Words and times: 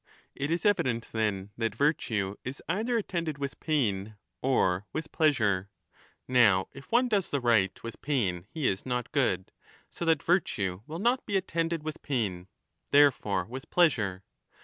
It 0.33 0.49
is 0.49 0.65
evident, 0.65 1.09
then, 1.11 1.51
that 1.59 1.75
virtue 1.75 2.35
is 2.43 2.59
either 2.67 2.97
attended 2.97 3.37
with 3.37 3.59
pain 3.59 4.15
20 4.39 4.39
or 4.57 4.87
with 4.93 5.11
pleasure. 5.11 5.69
Now 6.27 6.67
if 6.73 6.91
one 6.91 7.07
does 7.07 7.29
the 7.29 7.39
right 7.39 7.83
with 7.83 8.01
pain 8.01 8.47
he 8.49 8.67
is 8.67 8.83
not 8.83 9.11
good. 9.11 9.51
So 9.91 10.03
that 10.05 10.23
virtue 10.23 10.81
will 10.87 10.97
not 10.97 11.23
be 11.27 11.37
attended 11.37 11.83
with 11.83 12.01
pain. 12.01 12.47
Therefore 12.89 13.45
with 13.45 13.69
pleasure. 13.69 14.23